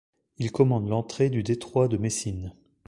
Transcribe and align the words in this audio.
Il 0.37 0.51
commande 0.51 0.89
l'entrée 0.89 1.29
du 1.29 1.43
détroit 1.43 1.87
de 1.87 1.97
Messine. 1.97 2.55